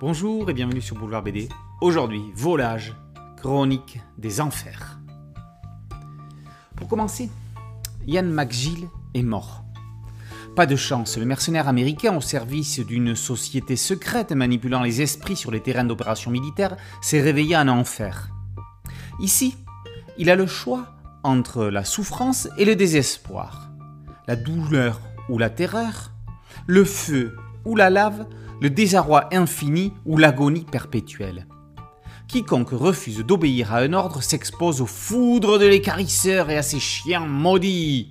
Bonjour 0.00 0.48
et 0.48 0.54
bienvenue 0.54 0.80
sur 0.80 0.94
Boulevard 0.94 1.24
BD. 1.24 1.48
Aujourd'hui, 1.80 2.22
volage, 2.32 2.94
chronique 3.36 3.98
des 4.16 4.40
enfers. 4.40 5.00
Pour 6.76 6.86
commencer, 6.86 7.28
Ian 8.06 8.22
McGill 8.22 8.88
est 9.14 9.24
mort. 9.24 9.64
Pas 10.54 10.66
de 10.66 10.76
chance, 10.76 11.18
le 11.18 11.24
mercenaire 11.24 11.66
américain 11.66 12.16
au 12.16 12.20
service 12.20 12.78
d'une 12.78 13.16
société 13.16 13.74
secrète 13.74 14.30
manipulant 14.30 14.84
les 14.84 15.02
esprits 15.02 15.34
sur 15.34 15.50
les 15.50 15.60
terrains 15.60 15.82
d'opérations 15.82 16.30
militaires 16.30 16.76
s'est 17.02 17.20
réveillé 17.20 17.56
en 17.56 17.66
enfer. 17.66 18.30
Ici, 19.18 19.56
il 20.16 20.30
a 20.30 20.36
le 20.36 20.46
choix 20.46 20.94
entre 21.24 21.64
la 21.64 21.84
souffrance 21.84 22.48
et 22.56 22.64
le 22.64 22.76
désespoir, 22.76 23.72
la 24.28 24.36
douleur 24.36 25.00
ou 25.28 25.38
la 25.38 25.50
terreur, 25.50 26.12
le 26.68 26.84
feu 26.84 27.36
ou 27.64 27.74
la 27.74 27.90
lave, 27.90 28.28
le 28.60 28.70
désarroi 28.70 29.28
infini 29.32 29.92
ou 30.04 30.16
l'agonie 30.16 30.64
perpétuelle. 30.64 31.46
Quiconque 32.28 32.70
refuse 32.70 33.24
d'obéir 33.24 33.72
à 33.72 33.78
un 33.78 33.92
ordre 33.92 34.22
s'expose 34.22 34.80
aux 34.80 34.86
foudres 34.86 35.58
de 35.58 35.66
l'écarisseur 35.66 36.50
et 36.50 36.58
à 36.58 36.62
ses 36.62 36.80
chiens 36.80 37.26
maudits. 37.26 38.10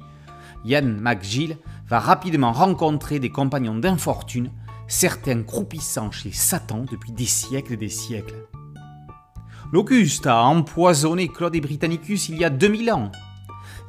Yann 0.66 1.00
McGill 1.00 1.58
va 1.88 2.00
rapidement 2.00 2.52
rencontrer 2.52 3.20
des 3.20 3.30
compagnons 3.30 3.78
d'infortune, 3.78 4.52
certains 4.88 5.44
croupissant 5.44 6.12
chez 6.12 6.32
Satan 6.32 6.86
depuis 6.90 7.12
des 7.12 7.26
siècles 7.26 7.74
et 7.74 7.78
des 7.78 7.90
siècles. 7.90 8.48
L'Auguste 9.72 10.28
a 10.28 10.44
empoisonné 10.46 11.28
Claude 11.28 11.56
et 11.56 11.62
Britannicus 11.62 12.30
il 12.30 12.38
y 12.38 12.46
a 12.46 12.50
2000 12.50 12.92
ans. 12.92 13.12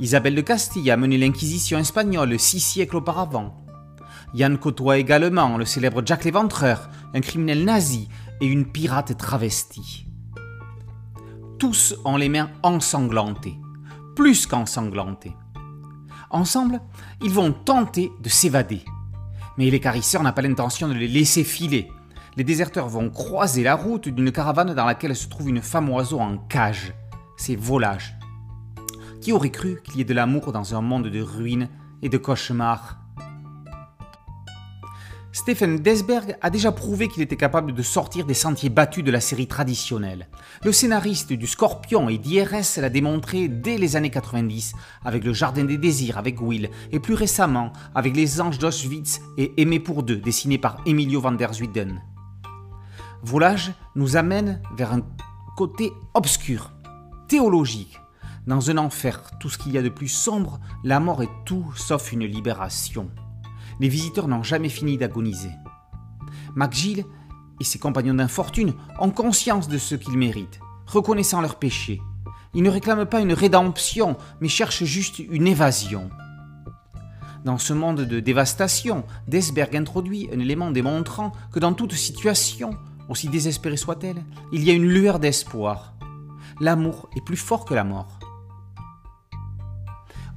Isabelle 0.01 0.35
de 0.35 0.41
Castille 0.41 0.91
a 0.91 0.97
mené 0.97 1.19
l'Inquisition 1.19 1.79
espagnole 1.79 2.39
six 2.39 2.61
siècles 2.61 2.97
auparavant. 2.97 3.68
Yann 4.35 4.59
côtoie 4.59 4.99
également 4.99 5.57
le 5.57 5.65
célèbre 5.65 6.03
Jack 6.05 6.25
l'Éventreur, 6.25 6.91
un 7.15 7.21
criminel 7.21 7.65
nazi 7.65 8.09
et 8.41 8.47
une 8.47 8.71
pirate 8.71 9.17
travestie. 9.17 10.07
Tous 11.59 11.97
ont 12.05 12.17
les 12.17 12.29
mains 12.29 12.51
ensanglantées, 12.63 13.59
plus 14.15 14.47
qu'ensanglantées. 14.47 15.35
Ensemble, 16.31 16.81
ils 17.23 17.33
vont 17.33 17.53
tenter 17.53 18.13
de 18.23 18.29
s'évader. 18.29 18.85
Mais 19.57 19.71
l'écarisseur 19.71 20.23
n'a 20.23 20.33
pas 20.33 20.43
l'intention 20.43 20.89
de 20.89 20.95
les 20.95 21.09
laisser 21.09 21.43
filer. 21.43 21.91
Les 22.37 22.45
déserteurs 22.45 22.89
vont 22.89 23.11
croiser 23.11 23.63
la 23.63 23.75
route 23.75 24.09
d'une 24.09 24.31
caravane 24.31 24.75
dans 24.75 24.85
laquelle 24.85 25.17
se 25.17 25.27
trouve 25.27 25.49
une 25.49 25.63
femme 25.63 25.89
oiseau 25.89 26.21
en 26.21 26.37
cage. 26.37 26.95
C'est 27.37 27.57
volage. 27.57 28.17
Qui 29.21 29.33
aurait 29.33 29.51
cru 29.51 29.81
qu'il 29.83 29.97
y 29.97 30.01
ait 30.03 30.05
de 30.05 30.15
l'amour 30.15 30.53
dans 30.53 30.77
un 30.77 30.81
monde 30.81 31.09
de 31.09 31.21
ruines 31.21 31.69
et 32.03 32.09
de 32.09 32.19
cauchemars? 32.19 33.01
Stephen 35.39 35.79
Desberg 35.79 36.37
a 36.43 36.51
déjà 36.51 36.73
prouvé 36.73 37.07
qu'il 37.07 37.23
était 37.23 37.37
capable 37.37 37.73
de 37.73 37.83
sortir 37.83 38.27
des 38.27 38.35
sentiers 38.35 38.71
battus 38.71 39.05
de 39.05 39.13
la 39.13 39.21
série 39.21 39.47
traditionnelle. 39.47 40.27
Le 40.65 40.73
scénariste 40.73 41.33
du 41.33 41.47
Scorpion 41.47 42.09
et 42.09 42.19
d'IRS 42.19 42.79
l'a 42.79 42.91
démontré 42.91 43.47
dès 43.47 43.79
les 43.79 43.95
années 43.95 44.11
90 44.11 44.73
avec 45.05 45.23
Le 45.23 45.33
Jardin 45.33 45.63
des 45.63 45.79
Désirs 45.79 46.19
avec 46.19 46.43
Will 46.43 46.71
et 46.91 46.99
plus 46.99 47.15
récemment 47.15 47.73
avec 47.95 48.17
Les 48.17 48.41
Anges 48.41 48.59
d'Auschwitz 48.59 49.21
et 49.37 49.53
Aimé 49.63 49.79
pour 49.79 50.03
deux 50.03 50.17
dessiné 50.17 50.59
par 50.59 50.83
Emilio 50.87 51.21
van 51.21 51.31
der 51.31 51.55
Zuyden. 51.55 52.03
Volage 53.23 53.73
nous 53.95 54.17
amène 54.17 54.61
vers 54.77 54.93
un 54.93 55.03
côté 55.57 55.93
obscur, 56.15 56.73
théologique. 57.29 58.01
Dans 58.49 58.73
un 58.73 58.79
enfer, 58.79 59.23
tout 59.39 59.51
ce 59.51 59.59
qu'il 59.59 59.71
y 59.71 59.79
a 59.79 59.83
de 59.83 59.89
plus 59.89 60.09
sombre, 60.09 60.59
la 60.83 60.99
mort 60.99 61.23
est 61.23 61.31
tout 61.45 61.73
sauf 61.77 62.11
une 62.11 62.25
libération 62.25 63.09
les 63.81 63.89
visiteurs 63.89 64.29
n'ont 64.29 64.43
jamais 64.43 64.69
fini 64.69 64.97
d'agoniser. 64.97 65.51
McGill 66.55 67.05
et 67.61 67.65
ses 67.65 67.79
compagnons 67.79 68.15
d'infortune 68.15 68.75
ont 68.99 69.11
conscience 69.11 69.69
de 69.69 69.79
ce 69.79 69.95
qu'ils 69.95 70.19
méritent, 70.19 70.61
reconnaissant 70.87 71.41
leurs 71.41 71.57
péchés. 71.57 72.01
Ils 72.55 72.63
ne 72.63 72.71
réclament 72.71 73.07
pas 73.07 73.21
une 73.21 73.33
rédemption, 73.33 74.17
mais 74.41 74.49
cherchent 74.49 74.85
juste 74.85 75.19
une 75.19 75.47
évasion. 75.47 76.11
Dans 77.45 77.59
ce 77.59 77.73
monde 77.73 78.01
de 78.01 78.21
dévastation, 78.21 79.05
Desberg 79.29 79.77
introduit 79.77 80.29
un 80.33 80.41
élément 80.41 80.71
démontrant 80.71 81.33
que 81.53 81.61
dans 81.61 81.73
toute 81.73 81.95
situation, 81.95 82.71
aussi 83.09 83.29
désespérée 83.29 83.77
soit-elle, 83.77 84.25
il 84.53 84.65
y 84.65 84.71
a 84.71 84.75
une 84.75 84.89
lueur 84.89 85.19
d'espoir. 85.19 85.95
L'amour 86.61 87.09
est 87.17 87.25
plus 87.25 87.37
fort 87.37 87.65
que 87.65 87.75
la 87.75 87.85
mort. 87.85 88.18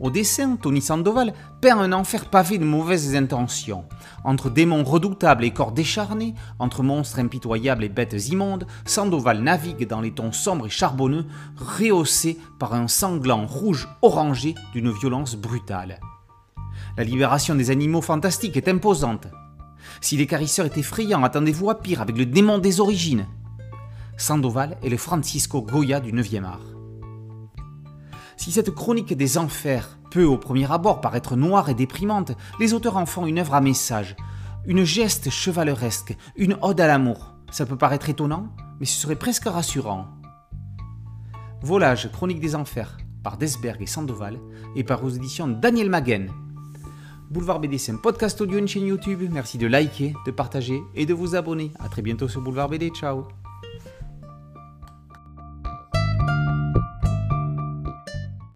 Au 0.01 0.09
dessin, 0.09 0.55
Tony 0.55 0.81
Sandoval 0.81 1.31
peint 1.61 1.77
un 1.77 1.93
enfer 1.93 2.25
pavé 2.25 2.57
de 2.57 2.65
mauvaises 2.65 3.15
intentions. 3.15 3.85
Entre 4.23 4.49
démons 4.49 4.83
redoutables 4.83 5.43
et 5.43 5.51
corps 5.51 5.73
décharnés, 5.73 6.33
entre 6.57 6.81
monstres 6.81 7.19
impitoyables 7.19 7.83
et 7.83 7.89
bêtes 7.89 8.29
immondes, 8.29 8.65
Sandoval 8.83 9.43
navigue 9.43 9.87
dans 9.87 10.01
les 10.01 10.11
tons 10.11 10.31
sombres 10.31 10.65
et 10.65 10.71
charbonneux, 10.71 11.27
rehaussés 11.55 12.39
par 12.57 12.73
un 12.73 12.87
sanglant 12.87 13.45
rouge 13.45 13.87
orangé 14.01 14.55
d'une 14.73 14.91
violence 14.91 15.35
brutale. 15.35 15.99
La 16.97 17.03
libération 17.03 17.53
des 17.53 17.69
animaux 17.69 18.01
fantastiques 18.01 18.57
est 18.57 18.69
imposante. 18.69 19.27
Si 20.01 20.17
l'écarisseur 20.17 20.65
est 20.65 20.79
effrayant, 20.79 21.23
attendez-vous 21.23 21.69
à 21.69 21.79
pire 21.79 22.01
avec 22.01 22.17
le 22.17 22.25
démon 22.25 22.57
des 22.57 22.79
origines. 22.79 23.27
Sandoval 24.17 24.77
est 24.81 24.89
le 24.89 24.97
Francisco 24.97 25.61
Goya 25.61 25.99
du 25.99 26.11
9e 26.11 26.43
art. 26.43 26.80
Si 28.41 28.51
cette 28.51 28.71
chronique 28.71 29.15
des 29.15 29.37
enfers 29.37 29.99
peut 30.09 30.25
au 30.25 30.35
premier 30.35 30.71
abord 30.71 30.99
paraître 30.99 31.35
noire 31.35 31.69
et 31.69 31.75
déprimante, 31.75 32.31
les 32.59 32.73
auteurs 32.73 32.97
en 32.97 33.05
font 33.05 33.27
une 33.27 33.37
œuvre 33.37 33.53
à 33.53 33.61
message, 33.61 34.15
une 34.65 34.83
geste 34.83 35.29
chevaleresque, 35.29 36.17
une 36.35 36.57
ode 36.63 36.81
à 36.81 36.87
l'amour. 36.87 37.35
Ça 37.51 37.67
peut 37.67 37.77
paraître 37.77 38.09
étonnant, 38.09 38.47
mais 38.79 38.87
ce 38.87 38.99
serait 38.99 39.15
presque 39.15 39.45
rassurant. 39.45 40.07
Volage, 41.61 42.11
Chronique 42.11 42.39
des 42.39 42.55
Enfers, 42.55 42.97
par 43.21 43.37
Desberg 43.37 43.79
et 43.79 43.85
Sandoval, 43.85 44.39
et 44.75 44.83
par 44.83 45.03
aux 45.03 45.09
éditions 45.09 45.47
Daniel 45.47 45.91
Maguen. 45.91 46.31
Boulevard 47.29 47.59
BD, 47.59 47.77
c'est 47.77 47.91
un 47.91 47.97
podcast 47.97 48.41
audio, 48.41 48.57
une 48.57 48.67
chaîne 48.67 48.87
YouTube. 48.87 49.21
Merci 49.31 49.59
de 49.59 49.67
liker, 49.67 50.15
de 50.25 50.31
partager 50.31 50.81
et 50.95 51.05
de 51.05 51.13
vous 51.13 51.35
abonner. 51.35 51.71
A 51.77 51.89
très 51.89 52.01
bientôt 52.01 52.27
sur 52.27 52.41
Boulevard 52.41 52.69
BD. 52.69 52.89
Ciao 52.89 53.27